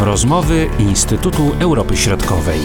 [0.00, 2.60] Rozmowy Instytutu Europy Środkowej.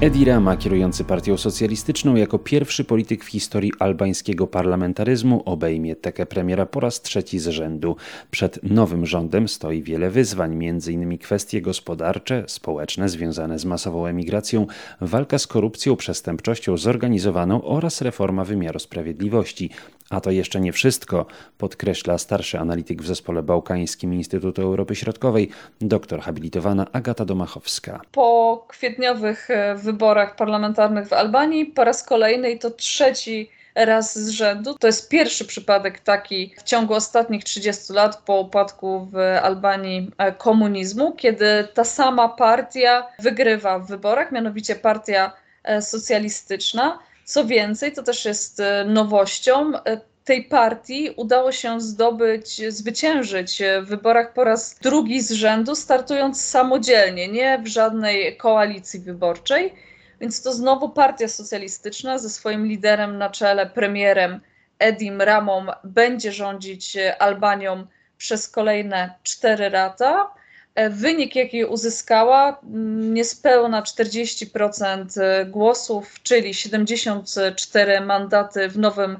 [0.00, 6.66] Edi Rama, kierujący Partią Socjalistyczną, jako pierwszy polityk w historii albańskiego parlamentaryzmu obejmie tekę premiera
[6.66, 7.96] po raz trzeci z rzędu.
[8.30, 11.18] Przed nowym rządem stoi wiele wyzwań, m.in.
[11.18, 14.66] kwestie gospodarcze, społeczne związane z masową emigracją,
[15.00, 19.70] walka z korupcją, przestępczością zorganizowaną oraz reforma wymiaru sprawiedliwości.
[20.14, 21.26] A to jeszcze nie wszystko,
[21.58, 25.50] podkreśla starszy analityk w zespole bałkańskim Instytutu Europy Środkowej,
[25.80, 28.00] doktor habilitowana Agata Domachowska.
[28.12, 34.74] Po kwietniowych e, wyborach parlamentarnych w Albanii po raz kolejny to trzeci raz z rzędu.
[34.78, 40.32] To jest pierwszy przypadek taki w ciągu ostatnich 30 lat po upadku w Albanii e,
[40.32, 45.32] komunizmu, kiedy ta sama partia wygrywa w wyborach, mianowicie partia
[45.64, 46.98] e, socjalistyczna.
[47.24, 53.86] Co więcej, to też jest e, nowością, e, tej partii udało się zdobyć, zwyciężyć w
[53.86, 59.74] wyborach po raz drugi z rzędu, startując samodzielnie, nie w żadnej koalicji wyborczej.
[60.20, 64.40] Więc to znowu partia socjalistyczna ze swoim liderem na czele, premierem
[64.78, 67.86] Edim Ramą, będzie rządzić Albanią
[68.18, 70.30] przez kolejne cztery lata.
[70.74, 79.18] E, wynik, jaki uzyskała, mm, niespełna 40% e, głosów, czyli 74 mandaty w nowym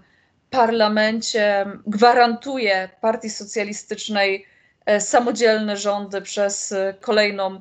[0.51, 4.47] parlamencie, gwarantuje Partii Socjalistycznej
[4.87, 7.61] e, samodzielne rządy przez kolejną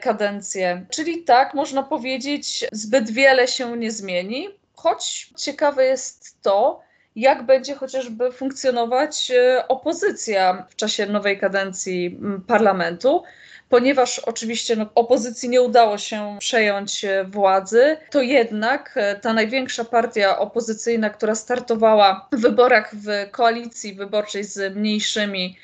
[0.00, 0.86] kadencję.
[0.90, 6.80] Czyli tak, można powiedzieć, zbyt wiele się nie zmieni, choć ciekawe jest to,
[7.16, 13.22] jak będzie chociażby funkcjonować e, opozycja w czasie nowej kadencji parlamentu.
[13.68, 19.84] Ponieważ oczywiście no, opozycji nie udało się przejąć e, władzy, to jednak e, ta największa
[19.84, 25.58] partia opozycyjna, która startowała w wyborach w koalicji wyborczej z mniejszymi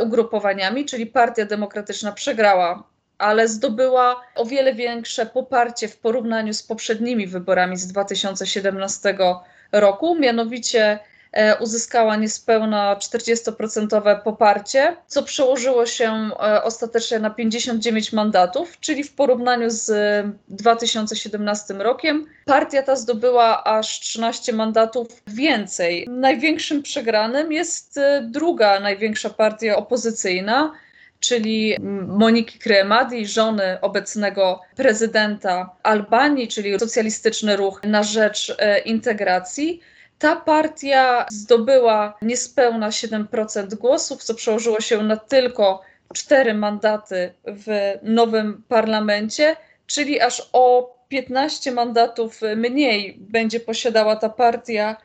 [0.00, 7.26] ugrupowaniami, czyli Partia Demokratyczna przegrała ale zdobyła o wiele większe poparcie w porównaniu z poprzednimi
[7.26, 9.18] wyborami z 2017
[9.72, 10.98] roku, mianowicie
[11.32, 19.12] e, uzyskała niespełna 40% poparcie, co przełożyło się e, ostatecznie na 59 mandatów, czyli w
[19.12, 19.92] porównaniu z
[20.48, 26.06] 2017 rokiem partia ta zdobyła aż 13 mandatów więcej.
[26.08, 30.72] Największym przegranym jest e, druga największa partia opozycyjna,
[31.20, 31.76] czyli
[32.06, 39.80] Moniki Kremadi, żony obecnego prezydenta Albanii, czyli socjalistyczny ruch na rzecz e, integracji.
[40.18, 45.82] Ta partia zdobyła niespełna 7% głosów, co przełożyło się na tylko
[46.14, 49.56] cztery mandaty w nowym parlamencie,
[49.86, 54.96] czyli aż o 15 mandatów mniej będzie posiadała ta partia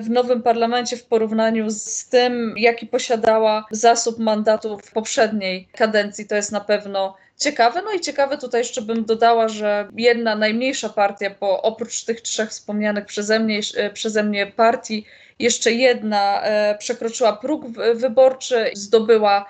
[0.00, 6.26] w nowym parlamencie w porównaniu z tym, jaki posiadała zasób mandatów w poprzedniej kadencji.
[6.26, 7.82] To jest na pewno ciekawe.
[7.82, 12.50] No i ciekawe tutaj jeszcze bym dodała, że jedna najmniejsza partia, po, oprócz tych trzech
[12.50, 15.06] wspomnianych przeze mnie, e, przeze mnie partii,
[15.38, 19.46] jeszcze jedna e, przekroczyła próg wyborczy, zdobyła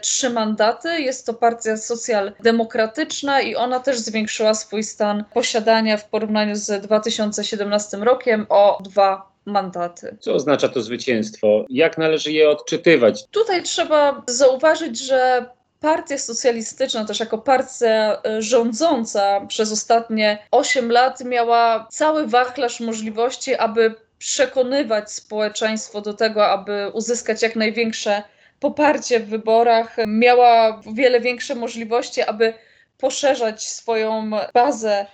[0.00, 1.00] trzy mandaty.
[1.00, 7.96] Jest to partia socjaldemokratyczna i ona też zwiększyła swój stan posiadania w porównaniu z 2017
[7.96, 10.16] rokiem o dwa mandaty.
[10.20, 11.64] Co oznacza to zwycięstwo?
[11.68, 13.26] Jak należy je odczytywać?
[13.26, 15.46] Tutaj trzeba zauważyć, że
[15.80, 23.54] Partia Socjalistyczna, też jako partia e, rządząca przez ostatnie 8 lat, miała cały wachlarz możliwości,
[23.54, 28.22] aby przekonywać społeczeństwo do tego, aby uzyskać jak największe
[28.60, 29.96] poparcie w wyborach.
[30.06, 32.54] Miała wiele większe możliwości, aby
[32.98, 35.06] poszerzać swoją bazę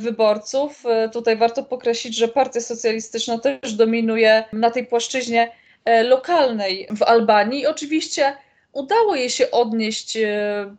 [0.00, 0.86] wyborców.
[0.86, 5.52] E, tutaj warto pokreślić, że Partia Socjalistyczna też dominuje na tej płaszczyźnie
[5.84, 7.66] e, lokalnej w Albanii.
[7.66, 8.36] Oczywiście
[8.72, 10.18] udało jej się odnieść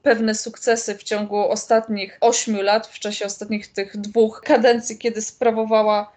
[0.01, 6.16] pewne sukcesy w ciągu ostatnich ośmiu lat, w czasie ostatnich tych dwóch kadencji, kiedy sprawowała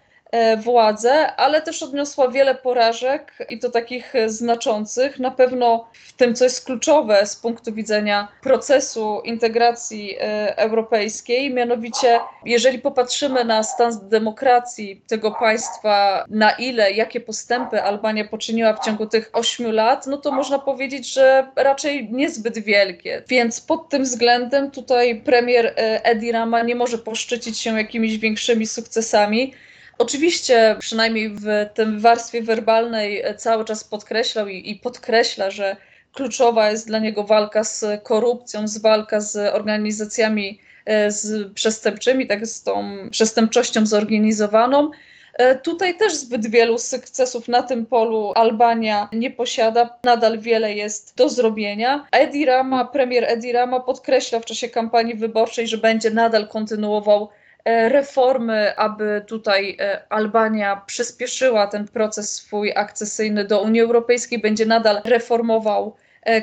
[0.57, 5.19] władzę, ale też odniosła wiele porażek i to takich znaczących.
[5.19, 12.19] Na pewno w tym, co jest kluczowe z punktu widzenia procesu integracji e, europejskiej, mianowicie
[12.45, 19.05] jeżeli popatrzymy na stan demokracji tego państwa, na ile, jakie postępy Albania poczyniła w ciągu
[19.05, 23.23] tych ośmiu lat, no to można powiedzieć, że raczej niezbyt wielkie.
[23.27, 28.67] Więc pod tym względem tutaj premier e, Edi Rama nie może poszczycić się jakimiś większymi
[28.67, 29.53] sukcesami.
[30.01, 35.77] Oczywiście, przynajmniej w tym warstwie werbalnej, e, cały czas podkreślał i, i podkreśla, że
[36.13, 42.47] kluczowa jest dla niego walka z korupcją, z walka z organizacjami e, z przestępczymi, tak
[42.47, 44.91] z tą przestępczością zorganizowaną,
[45.33, 49.97] E, tutaj też zbyt wielu sukcesów na tym polu Albania nie posiada.
[50.03, 52.07] Nadal wiele jest do zrobienia.
[52.11, 57.29] Edi Rama, premier Edi Rama podkreśla w czasie kampanii wyborczej, że będzie nadal kontynuował
[57.65, 65.01] reformy, aby tutaj e, Albania przyspieszyła ten proces swój akcesyjny do Unii Europejskiej, będzie nadal
[65.05, 65.95] reformował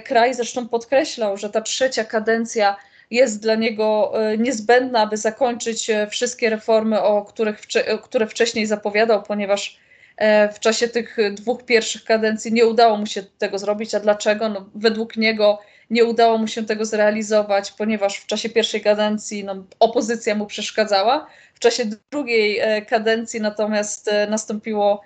[0.05, 0.35] kraj.
[0.35, 2.77] Zresztą podkreślał, że ta trzecia kadencja
[3.11, 7.61] jest dla niego e, niezbędna, aby zakończyć e, wszystkie reformy, o których,
[8.03, 9.79] które wcześniej zapowiadał, ponieważ
[10.17, 13.95] e, w czasie tych dwóch pierwszych kadencji nie udało mu się tego zrobić.
[13.95, 14.49] A dlaczego?
[14.49, 19.65] No, według niego nie udało mu się tego zrealizować, ponieważ w czasie pierwszej kadencji no,
[19.81, 21.27] opozycja mu przeszkadzała.
[21.55, 25.03] W czasie drugiej kadencji natomiast nastąpiło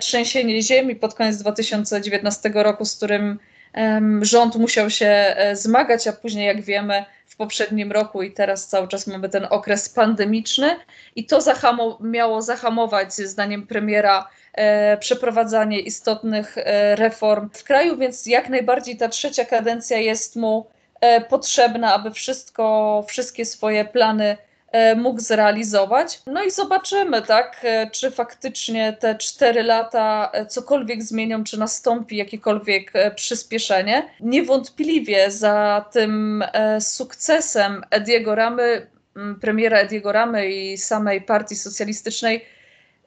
[0.00, 3.38] trzęsienie ziemi pod koniec 2019 roku, z którym
[4.22, 7.04] rząd musiał się zmagać, a później, jak wiemy,
[7.36, 10.76] w poprzednim roku i teraz cały czas mamy ten okres pandemiczny
[11.16, 14.26] i to zahamo miało zahamować, zdaniem premiera, e,
[15.00, 20.66] przeprowadzanie istotnych e, reform w kraju, więc jak najbardziej ta trzecia kadencja jest mu
[21.00, 24.36] e, potrzebna, aby wszystko, wszystkie swoje plany
[24.76, 26.22] E, mógł zrealizować.
[26.26, 32.16] No i zobaczymy, tak, e, czy faktycznie te cztery lata e, cokolwiek zmienią, czy nastąpi
[32.16, 34.08] jakiekolwiek przyspieszenie.
[34.20, 36.44] Niewątpliwie za tym
[36.80, 38.86] sukcesem Ediego Ramy,
[39.40, 42.44] premiera Ediego Ramy i samej partii socjalistycznej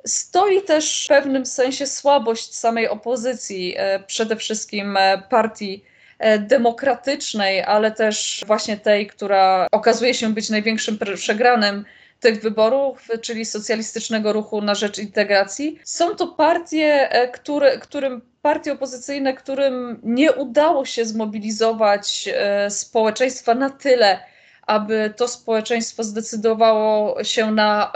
[0.05, 3.75] stoi też w pewnym sensie słabość samej opozycji,
[4.07, 4.97] przede wszystkim
[5.29, 5.83] partii
[6.19, 11.85] E, demokratycznej, ale też właśnie tej, która okazuje się być największym przegranym
[12.19, 15.79] tych wyborów, czyli socjalistycznego ruchu na rzecz integracji.
[15.83, 23.55] Są to partie, e, które, którym partie opozycyjne, którym nie udało się zmobilizować e, społeczeństwa
[23.55, 24.19] na tyle,
[24.67, 27.91] aby to społeczeństwo zdecydowało się na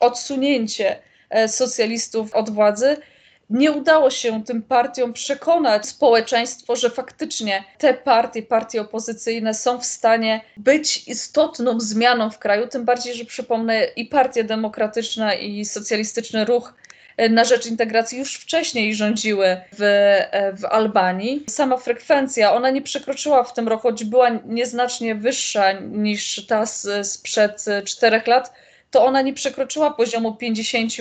[0.00, 0.96] odsunięcie
[1.46, 2.96] socjalistów od władzy.
[3.50, 9.84] Nie udało się tym partiom przekonać społeczeństwo, że faktycznie te partie, partie opozycyjne są w
[9.84, 16.44] stanie być istotną zmianą w kraju, tym bardziej, że przypomnę i Partia Demokratyczna i Socjalistyczny
[16.44, 16.74] Ruch
[17.30, 19.80] na rzecz integracji już wcześniej rządziły w,
[20.60, 21.44] w Albanii.
[21.48, 26.64] Sama frekwencja, ona nie przekroczyła w tym roku, choć była nieznacznie wyższa niż ta
[27.02, 28.52] sprzed czterech lat,
[28.90, 30.92] to ona nie przekroczyła poziomu 50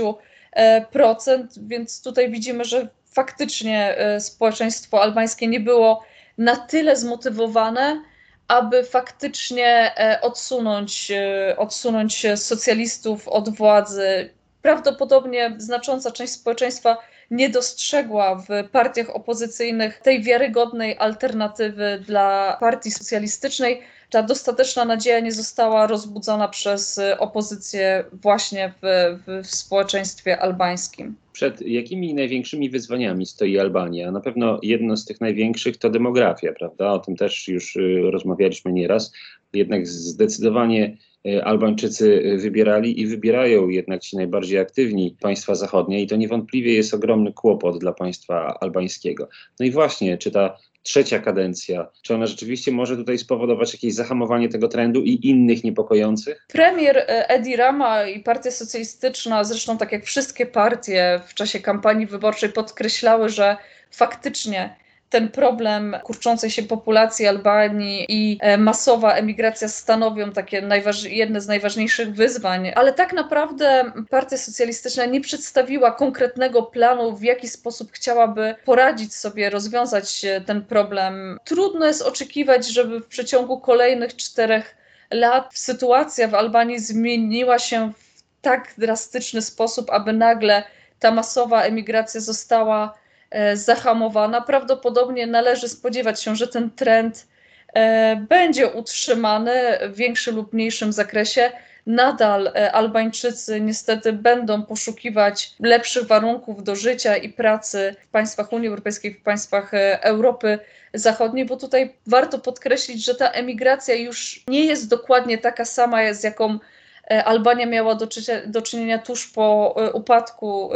[0.58, 6.04] E, procent, więc tutaj widzimy, że faktycznie e, społeczeństwo albańskie nie było
[6.38, 8.02] na tyle zmotywowane,
[8.48, 11.12] aby faktycznie e, odsunąć,
[11.58, 14.30] odsunąć socjalistów od władzy.
[14.62, 16.98] Prawdopodobnie znacząca część społeczeństwa
[17.32, 25.32] nie dostrzegła w partiach opozycyjnych tej wiarygodnej alternatywy dla partii socjalistycznej ta dostateczna nadzieja nie
[25.32, 28.86] została rozbudzona przez opozycję właśnie w,
[29.28, 31.16] w, w społeczeństwie albańskim.
[31.34, 34.12] Przed jakimi największymi wyzwaniami stoi Albania?
[34.12, 36.92] Na pewno jedno z tych największych to demografia, prawda?
[36.92, 39.12] O tym też już y, rozmawialiśmy nieraz.
[39.54, 46.16] Jednak zdecydowanie y, Albańczycy wybierali i wybierają jednak ci najbardziej aktywni państwa zachodnie i to
[46.16, 49.30] niewątpliwie jest ogromny kłopot dla państwa albańskiego.
[49.60, 50.58] No i właśnie, czy ta
[50.88, 56.46] trzecia kadencja, czy ona rzeczywiście może tutaj spowodować jakieś zahamowanie tego trendu i innych niepokojących?
[56.48, 62.08] Premier e, Edi Rama i Partia Socjalistyczna, zresztą tak jak wszystkie partie w czasie kampanii
[62.08, 63.58] wyborczej podkreślały, że
[63.92, 64.76] faktycznie
[65.10, 70.68] ten problem kurczącej się populacji Albanii i e, masowa emigracja stanowią takie
[71.10, 77.48] jedne z najważniejszych wyzwań, ale tak naprawdę Partia Socjalistyczna nie przedstawiła konkretnego planu, w jaki
[77.48, 81.40] sposób chciałaby poradzić sobie, rozwiązać ten problem.
[81.44, 84.78] Trudno jest oczekiwać, żeby w przeciągu kolejnych czterech
[85.12, 90.64] lat sytuacja w Albanii zmieniła się w tak drastyczny sposób, aby nagle
[91.00, 93.07] ta masowa emigracja została E,
[93.54, 94.42] zahamowana.
[94.42, 97.28] Prawdopodobnie należy spodziewać się, że ten trend
[97.74, 101.52] e, będzie utrzymany w większym lub mniejszym zakresie.
[101.86, 108.68] Nadal e, Albańczycy niestety będą poszukiwać lepszych warunków do życia i pracy w państwach Unii
[108.68, 110.60] Europejskiej, w państwach Europy
[110.94, 116.24] Zachodniej, bo tutaj warto podkreślić, że ta emigracja już nie jest dokładnie taka sama, z
[116.24, 116.77] jaką E,
[117.10, 118.08] Albania miała do,
[118.48, 120.70] do czynienia tuż po e, upadku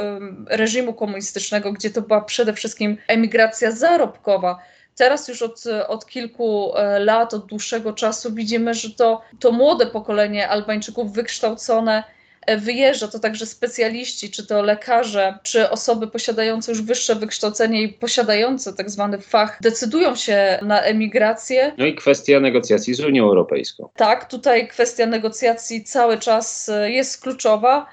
[0.47, 4.59] reżimu komunistycznego, gdzie to była przede wszystkim emigracja zarobkowa.
[4.95, 9.85] Teraz już od, od kilku e, lat, od dłuższego czasu widzimy, że to, to młode
[9.85, 12.20] pokolenie Albańczyków wykształcone E,
[12.57, 18.73] wyjeżdża, to także specjaliści, czy to lekarze, czy osoby posiadające już wyższe wykształcenie i posiadające
[18.73, 21.73] tak zwany fach, decydują się na emigrację.
[21.77, 23.89] No i kwestia negocjacji z Unią Europejską.
[23.95, 27.85] Tak, tutaj kwestia negocjacji cały czas e, jest kluczowa.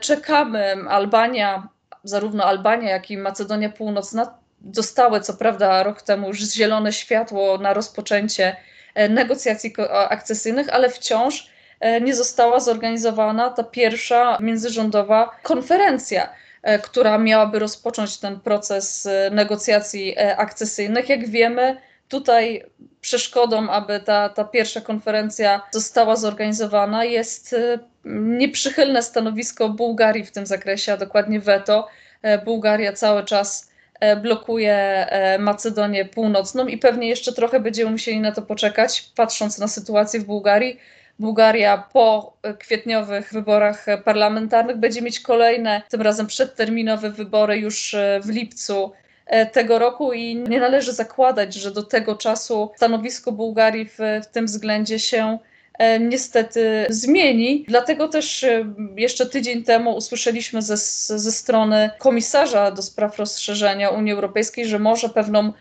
[0.00, 0.74] czekamy.
[0.88, 1.68] Albania,
[2.04, 7.74] zarówno Albania, jak i Macedonia Północna dostały co prawda rok temu już zielone światło na
[7.74, 8.56] rozpoczęcie
[9.08, 9.74] negocjacji
[10.08, 11.50] akcesyjnych, ale wciąż
[12.00, 16.28] nie została zorganizowana ta pierwsza międzyrządowa konferencja
[16.66, 21.08] E, która miałaby rozpocząć ten proces e, negocjacji e, akcesyjnych.
[21.08, 21.76] Jak wiemy,
[22.08, 22.64] tutaj
[23.00, 27.54] przeszkodą, aby ta, ta pierwsza konferencja została zorganizowana, jest
[28.04, 31.88] nieprzychylne stanowisko Bułgarii w tym zakresie, a dokładnie weto.
[32.44, 33.70] Bułgaria cały czas
[34.22, 35.06] blokuje
[35.38, 40.24] Macedonię Północną i pewnie jeszcze trochę będziemy musieli na to poczekać, patrząc na sytuację w
[40.24, 40.80] Bułgarii.
[41.18, 48.28] Bułgaria po kwietniowych wyborach parlamentarnych będzie mieć kolejne, tym razem przedterminowe wybory już e, w
[48.28, 48.92] lipcu
[49.26, 54.26] e, tego roku i nie należy zakładać, że do tego czasu stanowisko Bułgarii w, w
[54.26, 55.38] tym względzie się
[55.78, 57.64] e, niestety zmieni.
[57.68, 58.46] Dlatego też
[58.96, 60.76] jeszcze tydzień temu usłyszeliśmy ze,
[61.18, 65.52] ze strony komisarza do spraw rozszerzenia Unii Europejskiej, że może pewną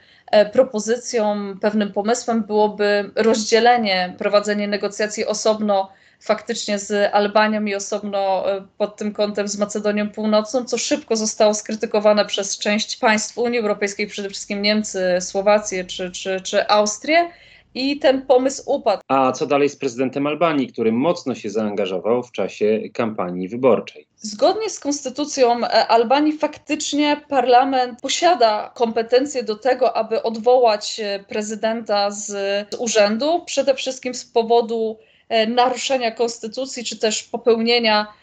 [0.53, 5.89] propozycją, pewnym pomysłem byłoby rozdzielenie, prowadzenie negocjacji osobno
[6.19, 11.53] faktycznie z Albanią i osobno e, pod tym kątem z Macedonią Północną, co szybko zostało
[11.53, 17.29] skrytykowane przez część państw Unii Europejskiej, przede wszystkim Niemcy, Słowację czy, czy, czy Austrię
[17.75, 19.01] i ten pomysł upadł.
[19.07, 24.07] A co dalej z prezydentem Albanii, który mocno się zaangażował w czasie kampanii wyborczej?
[24.25, 32.11] Zgodnie z konstytucją e, Albanii faktycznie parlament posiada kompetencje do tego, aby odwołać e, prezydenta
[32.11, 32.25] z,
[32.73, 38.13] z urzędu, przede wszystkim z powodu e, naruszenia konstytucji czy też popełnienia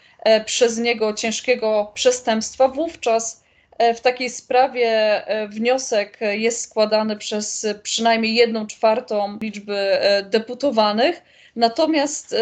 [0.45, 2.67] przez niego ciężkiego przestępstwa.
[2.67, 3.43] Wówczas
[3.95, 11.21] w takiej sprawie wniosek jest składany przez przynajmniej jedną czwartą liczby deputowanych.
[11.55, 12.35] Natomiast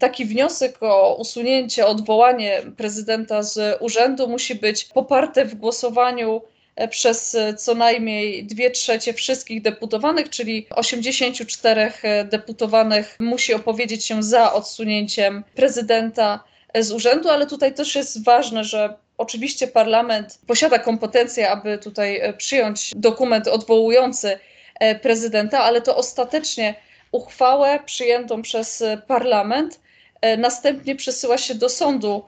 [0.00, 6.42] taki wniosek o usunięcie, odwołanie prezydenta z urzędu musi być poparte w głosowaniu
[6.90, 11.92] przez co najmniej dwie trzecie wszystkich deputowanych, czyli 84
[12.24, 16.44] deputowanych musi opowiedzieć się za odsunięciem prezydenta
[16.80, 22.32] z urzędu, ale tutaj też jest ważne, że Oczywiście parlament posiada kompetencje, aby tutaj e,
[22.32, 24.38] przyjąć dokument odwołujący
[24.80, 26.74] e, prezydenta, ale to ostatecznie
[27.12, 29.80] uchwałę przyjętą przez parlament
[30.20, 32.22] e, następnie przesyła się do sądu,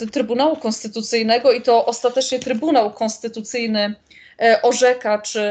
[0.00, 3.94] do Trybunału Konstytucyjnego i to ostatecznie Trybunał Konstytucyjny
[4.62, 5.42] orzeka, czy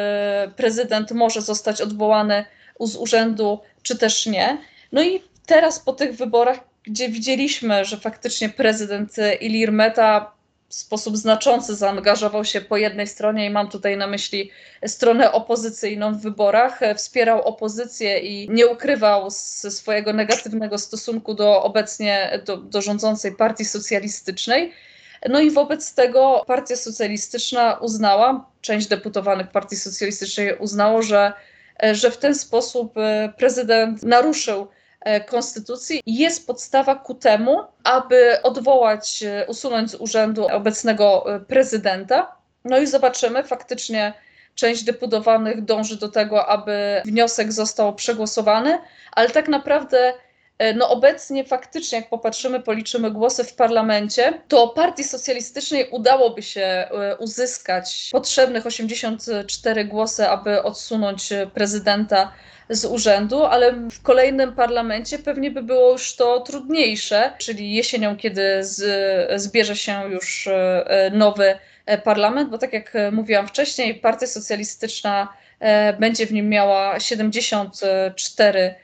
[0.56, 2.46] prezydent może zostać odwołany
[2.80, 4.58] z urzędu, czy też nie.
[4.91, 10.32] No i teraz po tych wyborach, gdzie widzieliśmy, że faktycznie prezydent Ilir Meta
[10.72, 14.51] w sposób znaczący zaangażował się po jednej stronie, i mam tutaj na myśli
[14.88, 21.63] stronę opozycyjną w wyborach, e, wspierał opozycję i nie ukrywał ze swojego negatywnego stosunku do
[21.63, 24.74] obecnie do, do rządzącej partii socjalistycznej.
[25.30, 31.34] No i wobec tego Partia Socjalistyczna uznała, część deputowanych Partii Socjalistycznej uznało, że,
[31.84, 34.68] e, że w ten sposób e, prezydent naruszył
[35.27, 42.36] konstytucji jest podstawa ku temu, aby odwołać, e, usunąć z urzędu obecnego e, prezydenta.
[42.65, 44.13] No i zobaczymy, faktycznie
[44.55, 48.77] część deputowanych dąży do tego, aby wniosek został przegłosowany,
[49.12, 50.13] ale tak naprawdę
[50.75, 56.88] no obecnie faktycznie, jak popatrzymy, policzymy głosy w parlamencie, to partii socjalistycznej udałoby się
[57.20, 62.32] uzyskać potrzebnych 84 głosy, aby odsunąć prezydenta
[62.72, 68.63] z urzędu, ale w kolejnym parlamencie pewnie by było już to trudniejsze, czyli jesienią, kiedy
[68.63, 75.34] z, zbierze się już e, nowy e, parlament, bo tak jak mówiłam wcześniej, Partia Socjalistyczna
[75.60, 78.75] e, będzie w nim miała 74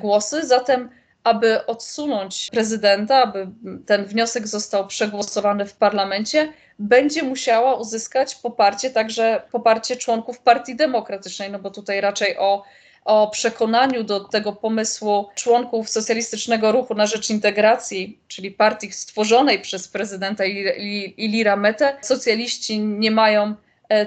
[0.00, 0.90] głosy, zatem
[1.26, 3.48] aby odsunąć prezydenta, aby
[3.86, 11.50] ten wniosek został przegłosowany w parlamencie, będzie musiała uzyskać poparcie także poparcie członków Partii Demokratycznej,
[11.50, 12.62] no bo tutaj raczej o
[13.06, 19.88] o przekonaniu do tego pomysłu członków Socjalistycznego Ruchu na Rzecz Integracji, czyli partii stworzonej przez
[19.88, 20.44] prezydenta
[21.16, 23.54] Ilira Metę, socjaliści nie mają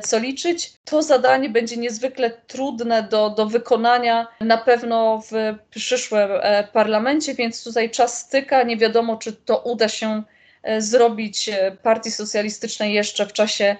[0.03, 0.73] co liczyć.
[0.85, 7.63] To zadanie będzie niezwykle trudne do, do wykonania na pewno w przyszłym e, parlamencie, więc
[7.63, 8.63] tutaj czas styka.
[8.63, 10.23] Nie wiadomo, czy to uda się
[10.63, 11.49] e, zrobić
[11.83, 13.75] partii socjalistycznej jeszcze w czasie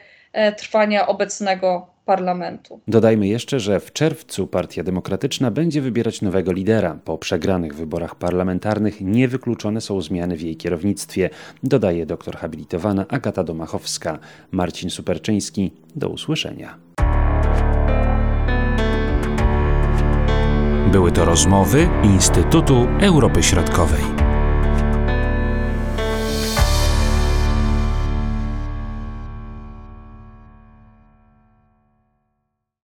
[0.57, 2.79] trwania obecnego parlamentu.
[2.87, 6.99] Dodajmy jeszcze, że w czerwcu Partia Demokratyczna będzie wybierać nowego lidera.
[7.05, 11.29] Po przegranych wyborach parlamentarnych niewykluczone są zmiany w jej kierownictwie,
[11.63, 14.19] dodaje doktor habilitowana Agata Domachowska.
[14.51, 16.77] Marcin Superczyński, do usłyszenia.
[20.91, 24.18] Były to rozmowy Instytutu Europy Środkowej.